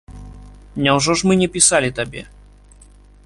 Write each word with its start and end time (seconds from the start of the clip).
Няўжо 0.85 1.11
ж 1.21 1.29
мы 1.31 1.37
не 1.43 1.49
пісалі 1.57 1.89
табе? 1.99 2.21